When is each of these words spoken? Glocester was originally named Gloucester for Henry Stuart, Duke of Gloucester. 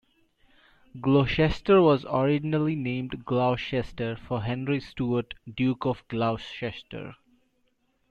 Glocester 0.99 1.79
was 1.79 2.05
originally 2.09 2.73
named 2.75 3.23
Gloucester 3.23 4.15
for 4.15 4.41
Henry 4.41 4.79
Stuart, 4.79 5.35
Duke 5.55 5.85
of 5.85 6.01
Gloucester. 6.07 7.15